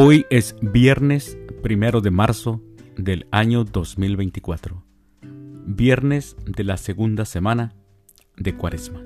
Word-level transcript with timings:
Hoy 0.00 0.26
es 0.30 0.54
viernes 0.62 1.36
primero 1.60 2.00
de 2.00 2.12
marzo 2.12 2.62
del 2.96 3.26
año 3.32 3.64
2024, 3.64 4.84
viernes 5.66 6.36
de 6.46 6.62
la 6.62 6.76
segunda 6.76 7.24
semana 7.24 7.74
de 8.36 8.54
Cuaresma. 8.54 9.02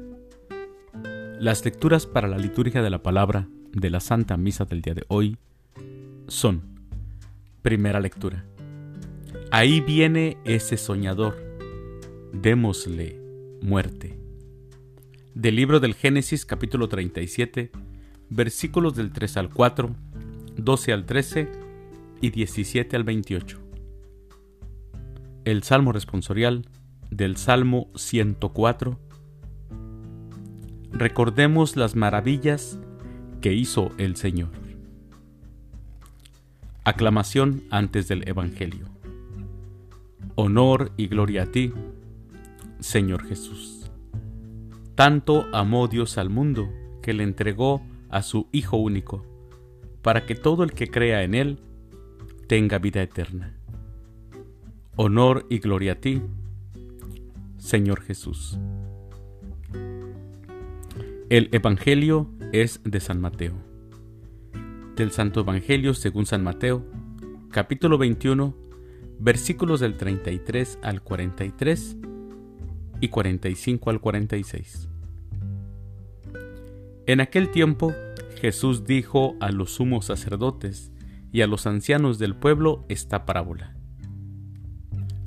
Las 1.40 1.64
lecturas 1.64 2.06
para 2.06 2.28
la 2.28 2.36
liturgia 2.36 2.82
de 2.82 2.90
la 2.90 3.02
palabra 3.02 3.48
de 3.72 3.88
la 3.88 4.00
Santa 4.00 4.36
Misa 4.36 4.66
del 4.66 4.82
día 4.82 4.92
de 4.92 5.06
hoy 5.08 5.38
son: 6.28 6.60
Primera 7.62 7.98
lectura. 7.98 8.44
Ahí 9.50 9.80
viene 9.80 10.36
ese 10.44 10.76
soñador, 10.76 11.38
démosle 12.34 13.18
muerte. 13.62 14.18
Del 15.34 15.56
libro 15.56 15.80
del 15.80 15.94
Génesis 15.94 16.44
capítulo 16.44 16.90
37, 16.90 17.70
versículos 18.28 18.94
del 18.94 19.10
3 19.10 19.38
al 19.38 19.48
4 19.48 20.11
12 20.56 20.92
al 20.92 21.06
13 21.06 21.50
y 22.20 22.30
17 22.30 22.96
al 22.96 23.04
28. 23.04 23.58
El 25.44 25.62
Salmo 25.62 25.92
responsorial 25.92 26.68
del 27.10 27.36
Salmo 27.36 27.88
104. 27.96 28.98
Recordemos 30.92 31.76
las 31.76 31.96
maravillas 31.96 32.78
que 33.40 33.52
hizo 33.52 33.90
el 33.98 34.16
Señor. 34.16 34.50
Aclamación 36.84 37.64
antes 37.70 38.08
del 38.08 38.28
Evangelio. 38.28 38.86
Honor 40.34 40.92
y 40.96 41.08
gloria 41.08 41.44
a 41.44 41.46
ti, 41.46 41.72
Señor 42.78 43.26
Jesús. 43.26 43.90
Tanto 44.94 45.46
amó 45.52 45.88
Dios 45.88 46.18
al 46.18 46.30
mundo 46.30 46.68
que 47.02 47.14
le 47.14 47.24
entregó 47.24 47.82
a 48.10 48.22
su 48.22 48.48
Hijo 48.52 48.76
único 48.76 49.31
para 50.02 50.26
que 50.26 50.34
todo 50.34 50.64
el 50.64 50.72
que 50.72 50.88
crea 50.88 51.22
en 51.22 51.34
Él 51.34 51.58
tenga 52.48 52.78
vida 52.78 53.02
eterna. 53.02 53.56
Honor 54.96 55.46
y 55.48 55.58
gloria 55.60 55.92
a 55.92 55.94
ti, 55.96 56.20
Señor 57.58 58.02
Jesús. 58.02 58.58
El 61.30 61.48
Evangelio 61.52 62.28
es 62.52 62.80
de 62.84 63.00
San 63.00 63.20
Mateo. 63.20 63.54
Del 64.96 65.12
Santo 65.12 65.40
Evangelio 65.40 65.94
según 65.94 66.26
San 66.26 66.42
Mateo, 66.42 66.84
capítulo 67.50 67.96
21, 67.96 68.54
versículos 69.18 69.80
del 69.80 69.96
33 69.96 70.78
al 70.82 71.00
43 71.00 71.96
y 73.00 73.08
45 73.08 73.90
al 73.90 74.00
46. 74.00 74.88
En 77.06 77.20
aquel 77.20 77.50
tiempo, 77.50 77.94
Jesús 78.42 78.84
dijo 78.84 79.36
a 79.38 79.52
los 79.52 79.74
sumos 79.74 80.06
sacerdotes 80.06 80.90
y 81.30 81.42
a 81.42 81.46
los 81.46 81.68
ancianos 81.68 82.18
del 82.18 82.34
pueblo 82.34 82.84
esta 82.88 83.24
parábola. 83.24 83.76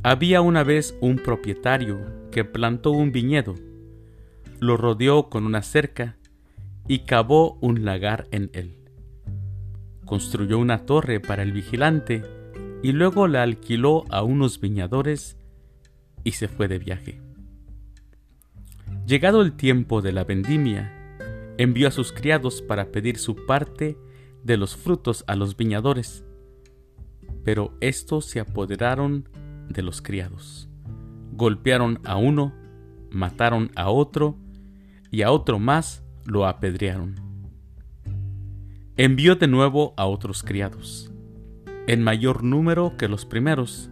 Había 0.04 0.42
una 0.42 0.66
vez 0.66 0.98
un 1.00 1.16
propietario 1.16 1.98
que 2.30 2.44
plantó 2.44 2.92
un 2.92 3.14
viñedo, 3.14 3.56
lo 4.60 4.76
rodeó 4.76 5.30
con 5.30 5.46
una 5.46 5.62
cerca 5.62 6.18
y 6.90 7.06
cavó 7.06 7.58
un 7.62 7.86
lagar 7.86 8.28
en 8.32 8.50
él. 8.52 8.76
Construyó 10.04 10.60
una 10.60 10.86
torre 10.86 11.22
para 11.22 11.42
el 11.42 11.54
vigilante 11.54 12.22
y 12.84 12.92
luego 12.92 13.30
la 13.30 13.44
alquiló 13.44 14.04
a 14.10 14.24
unos 14.24 14.60
viñadores 14.60 15.38
y 16.26 16.32
se 16.32 16.50
fue 16.50 16.68
de 16.68 16.80
viaje. 16.80 17.22
Llegado 19.08 19.42
el 19.42 19.54
tiempo 19.54 20.02
de 20.02 20.12
la 20.12 20.26
vendimia, 20.26 20.95
envió 21.58 21.88
a 21.88 21.92
sus 21.92 22.12
criados 22.12 22.62
para 22.62 22.92
pedir 22.92 23.18
su 23.18 23.46
parte 23.46 23.98
de 24.44 24.58
los 24.58 24.76
frutos 24.76 25.24
a 25.28 25.36
los 25.36 25.58
viñadores. 25.58 26.24
Pero 27.44 27.76
estos 27.82 28.26
se 28.26 28.40
apoderaron 28.40 29.30
de 29.70 29.82
los 29.82 30.02
criados. 30.02 30.70
Golpearon 31.32 32.00
a 32.04 32.18
uno, 32.18 32.54
mataron 33.10 33.72
a 33.76 33.90
otro, 33.90 34.38
y 35.12 35.22
a 35.22 35.32
otro 35.32 35.60
más 35.60 36.04
lo 36.26 36.46
apedrearon. 36.46 37.16
Envió 38.98 39.36
de 39.36 39.48
nuevo 39.48 39.94
a 39.98 40.06
otros 40.06 40.44
criados, 40.44 41.12
en 41.88 42.02
mayor 42.02 42.44
número 42.44 42.96
que 42.98 43.08
los 43.08 43.26
primeros, 43.26 43.90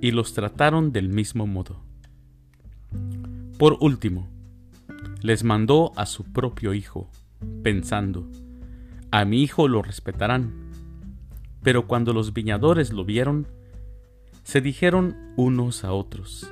y 0.00 0.10
los 0.10 0.34
trataron 0.34 0.92
del 0.92 1.08
mismo 1.08 1.46
modo. 1.46 1.82
Por 3.58 3.78
último, 3.80 4.31
les 5.22 5.44
mandó 5.44 5.92
a 5.96 6.06
su 6.06 6.24
propio 6.24 6.74
hijo, 6.74 7.08
pensando, 7.62 8.28
a 9.10 9.24
mi 9.24 9.42
hijo 9.42 9.68
lo 9.68 9.82
respetarán. 9.82 10.52
Pero 11.62 11.86
cuando 11.86 12.12
los 12.12 12.32
viñadores 12.32 12.92
lo 12.92 13.04
vieron, 13.04 13.46
se 14.42 14.60
dijeron 14.60 15.16
unos 15.36 15.84
a 15.84 15.92
otros, 15.92 16.50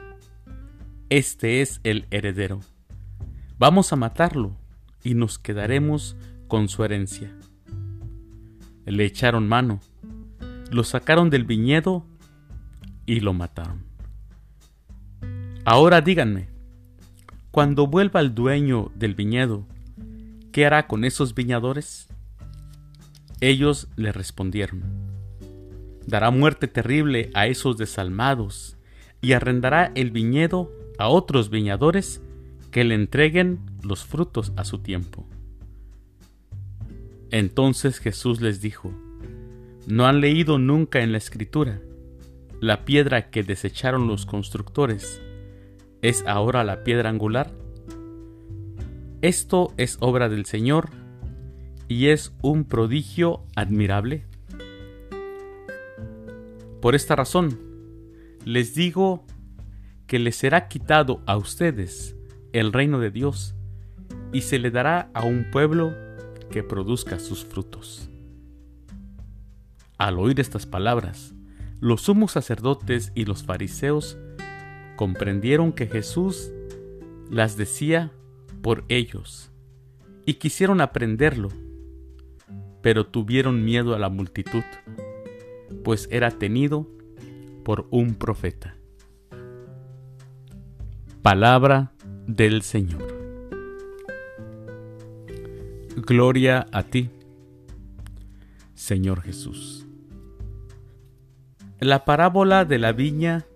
Este 1.08 1.62
es 1.62 1.80
el 1.82 2.06
heredero, 2.10 2.60
vamos 3.58 3.92
a 3.92 3.96
matarlo 3.96 4.52
y 5.02 5.14
nos 5.14 5.38
quedaremos 5.38 6.16
con 6.46 6.68
su 6.68 6.84
herencia. 6.84 7.34
Le 8.86 9.04
echaron 9.04 9.48
mano, 9.48 9.80
lo 10.70 10.84
sacaron 10.84 11.30
del 11.30 11.44
viñedo 11.44 12.06
y 13.06 13.20
lo 13.20 13.32
mataron. 13.32 13.84
Ahora 15.64 16.00
díganme, 16.00 16.49
cuando 17.50 17.88
vuelva 17.88 18.20
el 18.20 18.34
dueño 18.34 18.92
del 18.94 19.14
viñedo, 19.14 19.66
¿qué 20.52 20.66
hará 20.66 20.86
con 20.86 21.04
esos 21.04 21.34
viñadores? 21.34 22.08
Ellos 23.40 23.88
le 23.96 24.12
respondieron, 24.12 24.84
dará 26.06 26.30
muerte 26.30 26.68
terrible 26.68 27.30
a 27.34 27.48
esos 27.48 27.76
desalmados 27.76 28.76
y 29.20 29.32
arrendará 29.32 29.90
el 29.96 30.12
viñedo 30.12 30.70
a 30.98 31.08
otros 31.08 31.50
viñadores 31.50 32.22
que 32.70 32.84
le 32.84 32.94
entreguen 32.94 33.58
los 33.82 34.04
frutos 34.04 34.52
a 34.56 34.64
su 34.64 34.78
tiempo. 34.78 35.26
Entonces 37.32 37.98
Jesús 37.98 38.40
les 38.40 38.60
dijo, 38.60 38.92
¿no 39.88 40.06
han 40.06 40.20
leído 40.20 40.58
nunca 40.58 41.00
en 41.00 41.10
la 41.10 41.18
escritura 41.18 41.80
la 42.60 42.84
piedra 42.84 43.30
que 43.30 43.42
desecharon 43.42 44.06
los 44.06 44.26
constructores? 44.26 45.20
Es 46.02 46.24
ahora 46.26 46.64
la 46.64 46.82
piedra 46.82 47.10
angular? 47.10 47.50
Esto 49.22 49.74
es 49.76 49.98
obra 50.00 50.28
del 50.28 50.46
Señor 50.46 50.88
y 51.88 52.06
es 52.06 52.32
un 52.42 52.64
prodigio 52.64 53.44
admirable. 53.54 54.26
Por 56.80 56.94
esta 56.94 57.16
razón, 57.16 57.58
les 58.44 58.74
digo 58.74 59.26
que 60.06 60.18
les 60.18 60.36
será 60.36 60.68
quitado 60.68 61.22
a 61.26 61.36
ustedes 61.36 62.16
el 62.52 62.72
reino 62.72 62.98
de 62.98 63.10
Dios 63.10 63.54
y 64.32 64.42
se 64.42 64.58
le 64.58 64.70
dará 64.70 65.10
a 65.12 65.24
un 65.24 65.50
pueblo 65.50 65.94
que 66.50 66.62
produzca 66.62 67.18
sus 67.18 67.44
frutos. 67.44 68.08
Al 69.98 70.18
oír 70.18 70.40
estas 70.40 70.64
palabras, 70.64 71.34
los 71.78 72.02
sumos 72.02 72.32
sacerdotes 72.32 73.12
y 73.14 73.26
los 73.26 73.42
fariseos 73.42 74.18
comprendieron 75.00 75.72
que 75.72 75.86
Jesús 75.86 76.52
las 77.30 77.56
decía 77.56 78.12
por 78.60 78.84
ellos 78.90 79.50
y 80.26 80.34
quisieron 80.34 80.82
aprenderlo, 80.82 81.48
pero 82.82 83.06
tuvieron 83.06 83.64
miedo 83.64 83.94
a 83.94 83.98
la 83.98 84.10
multitud, 84.10 84.62
pues 85.84 86.06
era 86.10 86.30
tenido 86.32 86.86
por 87.64 87.86
un 87.90 88.14
profeta. 88.14 88.76
Palabra 91.22 91.92
del 92.26 92.60
Señor. 92.60 93.06
Gloria 95.96 96.66
a 96.72 96.82
ti, 96.82 97.08
Señor 98.74 99.22
Jesús. 99.22 99.86
La 101.78 102.04
parábola 102.04 102.66
de 102.66 102.78
la 102.78 102.92
viña 102.92 103.46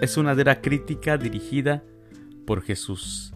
es 0.00 0.16
una 0.16 0.34
dera 0.34 0.60
crítica 0.60 1.16
dirigida 1.16 1.82
por 2.46 2.62
Jesús. 2.62 3.34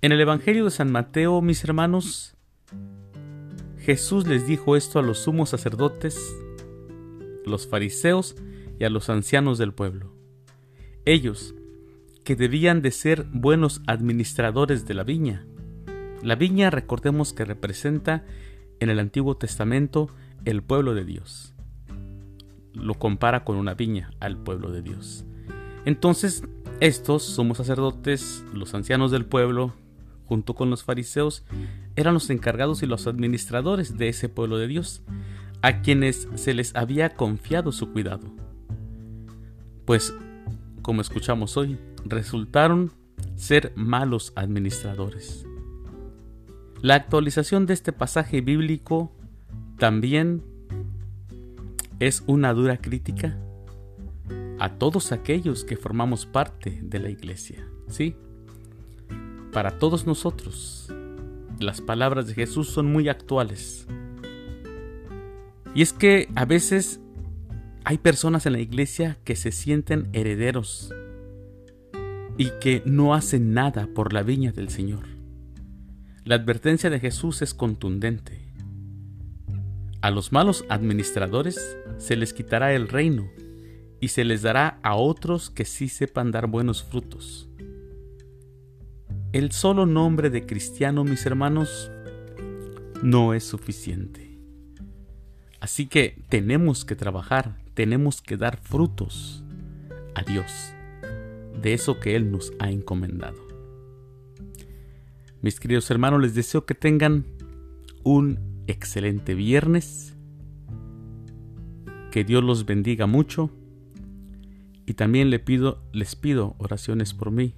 En 0.00 0.12
el 0.12 0.20
Evangelio 0.20 0.64
de 0.64 0.70
San 0.70 0.92
Mateo, 0.92 1.40
mis 1.40 1.64
hermanos, 1.64 2.36
Jesús 3.78 4.26
les 4.26 4.46
dijo 4.46 4.76
esto 4.76 4.98
a 4.98 5.02
los 5.02 5.18
sumos 5.20 5.50
sacerdotes, 5.50 6.18
los 7.44 7.66
fariseos 7.66 8.36
y 8.78 8.84
a 8.84 8.90
los 8.90 9.08
ancianos 9.08 9.58
del 9.58 9.72
pueblo. 9.72 10.12
Ellos, 11.04 11.54
que 12.22 12.36
debían 12.36 12.82
de 12.82 12.90
ser 12.90 13.24
buenos 13.32 13.80
administradores 13.86 14.86
de 14.86 14.94
la 14.94 15.04
viña. 15.04 15.46
La 16.22 16.34
viña, 16.34 16.68
recordemos 16.68 17.32
que 17.32 17.46
representa 17.46 18.26
en 18.80 18.90
el 18.90 18.98
Antiguo 18.98 19.36
Testamento 19.36 20.10
el 20.44 20.62
pueblo 20.62 20.94
de 20.94 21.04
Dios. 21.04 21.54
Lo 22.74 22.94
compara 22.94 23.44
con 23.44 23.56
una 23.56 23.74
viña 23.74 24.10
al 24.20 24.36
pueblo 24.36 24.70
de 24.70 24.82
Dios. 24.82 25.24
Entonces, 25.88 26.42
estos 26.80 27.22
somos 27.22 27.56
sacerdotes, 27.56 28.44
los 28.52 28.74
ancianos 28.74 29.10
del 29.10 29.24
pueblo, 29.24 29.72
junto 30.26 30.54
con 30.54 30.68
los 30.68 30.84
fariseos, 30.84 31.46
eran 31.96 32.12
los 32.12 32.28
encargados 32.28 32.82
y 32.82 32.86
los 32.86 33.06
administradores 33.06 33.96
de 33.96 34.10
ese 34.10 34.28
pueblo 34.28 34.58
de 34.58 34.66
Dios. 34.66 35.00
a 35.62 35.80
quienes 35.80 36.28
se 36.34 36.52
les 36.52 36.76
había 36.76 37.16
confiado 37.16 37.72
su 37.72 37.90
cuidado. 37.90 38.30
Pues, 39.86 40.14
como 40.82 41.00
escuchamos 41.00 41.56
hoy, 41.56 41.78
resultaron 42.04 42.92
ser 43.34 43.72
malos 43.74 44.34
administradores. 44.36 45.46
La 46.82 46.96
actualización 46.96 47.64
de 47.64 47.72
este 47.72 47.92
pasaje 47.94 48.42
bíblico 48.42 49.10
también 49.78 50.44
es 51.98 52.22
una 52.26 52.52
dura 52.52 52.76
crítica 52.76 53.38
a 54.58 54.78
todos 54.78 55.12
aquellos 55.12 55.64
que 55.64 55.76
formamos 55.76 56.26
parte 56.26 56.80
de 56.82 56.98
la 56.98 57.10
iglesia. 57.10 57.66
Sí, 57.88 58.16
para 59.52 59.78
todos 59.78 60.06
nosotros, 60.06 60.92
las 61.58 61.80
palabras 61.80 62.26
de 62.26 62.34
Jesús 62.34 62.68
son 62.68 62.86
muy 62.92 63.08
actuales. 63.08 63.86
Y 65.74 65.82
es 65.82 65.92
que 65.92 66.28
a 66.34 66.44
veces 66.44 67.00
hay 67.84 67.98
personas 67.98 68.46
en 68.46 68.52
la 68.52 68.60
iglesia 68.60 69.18
que 69.24 69.36
se 69.36 69.52
sienten 69.52 70.08
herederos 70.12 70.92
y 72.36 72.50
que 72.60 72.82
no 72.84 73.14
hacen 73.14 73.54
nada 73.54 73.88
por 73.94 74.12
la 74.12 74.22
viña 74.22 74.52
del 74.52 74.68
Señor. 74.68 75.06
La 76.24 76.34
advertencia 76.34 76.90
de 76.90 77.00
Jesús 77.00 77.42
es 77.42 77.54
contundente. 77.54 78.38
A 80.02 80.10
los 80.10 80.30
malos 80.30 80.64
administradores 80.68 81.76
se 81.96 82.16
les 82.16 82.32
quitará 82.32 82.74
el 82.74 82.88
reino 82.88 83.28
y 84.00 84.08
se 84.08 84.24
les 84.24 84.42
dará 84.42 84.78
a 84.82 84.94
otros 84.96 85.50
que 85.50 85.64
sí 85.64 85.88
sepan 85.88 86.30
dar 86.30 86.46
buenos 86.46 86.84
frutos. 86.84 87.48
El 89.32 89.52
solo 89.52 89.86
nombre 89.86 90.30
de 90.30 90.46
cristiano, 90.46 91.04
mis 91.04 91.26
hermanos, 91.26 91.90
no 93.02 93.34
es 93.34 93.44
suficiente. 93.44 94.38
Así 95.60 95.86
que 95.86 96.22
tenemos 96.28 96.84
que 96.84 96.96
trabajar, 96.96 97.58
tenemos 97.74 98.22
que 98.22 98.36
dar 98.36 98.58
frutos 98.58 99.44
a 100.14 100.22
Dios 100.22 100.72
de 101.60 101.74
eso 101.74 101.98
que 101.98 102.14
Él 102.14 102.30
nos 102.30 102.52
ha 102.58 102.70
encomendado. 102.70 103.36
Mis 105.42 105.60
queridos 105.60 105.90
hermanos, 105.90 106.20
les 106.20 106.34
deseo 106.34 106.64
que 106.64 106.74
tengan 106.74 107.26
un 108.04 108.38
excelente 108.66 109.34
viernes, 109.34 110.16
que 112.10 112.24
Dios 112.24 112.42
los 112.42 112.64
bendiga 112.64 113.06
mucho 113.06 113.50
y 114.88 114.94
también 114.94 115.28
les 115.28 115.40
pido, 115.40 115.82
les 115.92 116.16
pido 116.16 116.54
oraciones 116.56 117.12
por 117.12 117.30
mí. 117.30 117.54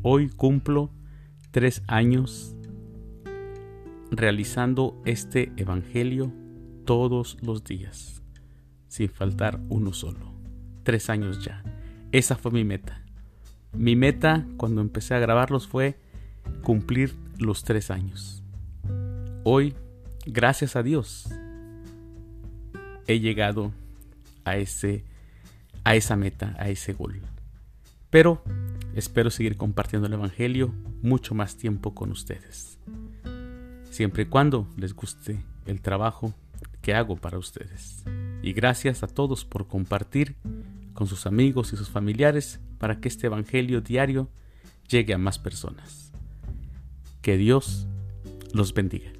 Hoy 0.00 0.30
cumplo 0.30 0.90
tres 1.50 1.82
años 1.88 2.56
realizando 4.10 4.98
este 5.04 5.52
Evangelio 5.58 6.32
todos 6.86 7.36
los 7.42 7.64
días, 7.64 8.22
sin 8.88 9.10
faltar 9.10 9.60
uno 9.68 9.92
solo. 9.92 10.32
Tres 10.84 11.10
años 11.10 11.44
ya. 11.44 11.62
Esa 12.12 12.34
fue 12.34 12.50
mi 12.50 12.64
meta. 12.64 13.04
Mi 13.74 13.94
meta 13.94 14.46
cuando 14.56 14.80
empecé 14.80 15.12
a 15.12 15.18
grabarlos 15.18 15.68
fue 15.68 15.98
cumplir 16.62 17.14
los 17.38 17.62
tres 17.64 17.90
años. 17.90 18.42
Hoy, 19.42 19.74
gracias 20.24 20.76
a 20.76 20.82
Dios, 20.82 21.28
he 23.06 23.20
llegado 23.20 23.70
a 24.46 24.56
ese 24.56 25.04
a 25.84 25.94
esa 25.94 26.16
meta, 26.16 26.56
a 26.58 26.68
ese 26.68 26.92
gol. 26.92 27.20
Pero 28.10 28.42
espero 28.94 29.30
seguir 29.30 29.56
compartiendo 29.56 30.06
el 30.06 30.14
Evangelio 30.14 30.74
mucho 31.02 31.34
más 31.34 31.56
tiempo 31.56 31.94
con 31.94 32.10
ustedes. 32.10 32.78
Siempre 33.90 34.24
y 34.24 34.26
cuando 34.26 34.68
les 34.76 34.94
guste 34.94 35.44
el 35.66 35.80
trabajo 35.80 36.34
que 36.80 36.94
hago 36.94 37.16
para 37.16 37.38
ustedes. 37.38 38.04
Y 38.42 38.52
gracias 38.52 39.02
a 39.02 39.06
todos 39.06 39.44
por 39.44 39.68
compartir 39.68 40.36
con 40.92 41.06
sus 41.06 41.26
amigos 41.26 41.72
y 41.72 41.76
sus 41.76 41.88
familiares 41.88 42.60
para 42.78 43.00
que 43.00 43.08
este 43.08 43.26
Evangelio 43.26 43.80
diario 43.80 44.28
llegue 44.88 45.14
a 45.14 45.18
más 45.18 45.38
personas. 45.38 46.12
Que 47.22 47.36
Dios 47.36 47.86
los 48.52 48.74
bendiga. 48.74 49.13